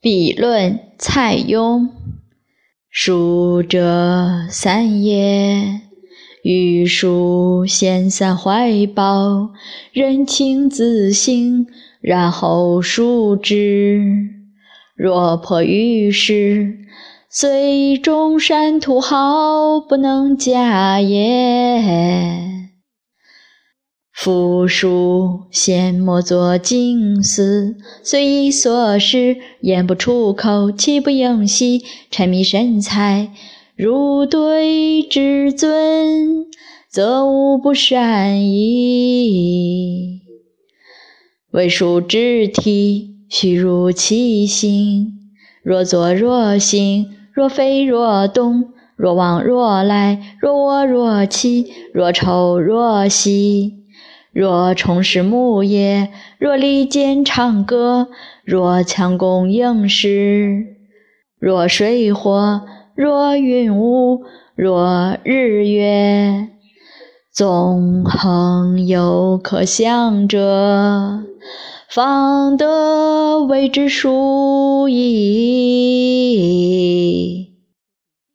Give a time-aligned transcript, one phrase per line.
[0.00, 1.88] 笔论蔡邕，
[2.90, 5.80] 书者三也。
[6.44, 9.50] 欲书先散怀抱，
[9.92, 11.66] 人情自省，
[12.00, 14.00] 然后书之。
[14.94, 16.78] 若破于世，
[17.28, 22.55] 虽中山土豪，不能假也。
[24.26, 31.84] 夫书先莫作静思，虽以所识，言不出口，岂不应兮？
[32.10, 33.30] 沉迷神采。
[33.76, 36.44] 如对至尊，
[36.90, 40.22] 则无不善矣。
[41.52, 45.06] 为书之体，须如其形。
[45.62, 53.85] 若坐若行，若飞若动，若往若来，若卧若起，若抽若吸。
[54.36, 58.08] 若虫食木叶，若利剑长戈，
[58.44, 60.76] 若强弓硬矢，
[61.38, 62.60] 若水火。
[62.94, 66.48] 若云雾，若日月，
[67.32, 71.22] 纵横有可想者，
[71.88, 76.75] 方得谓之殊矣。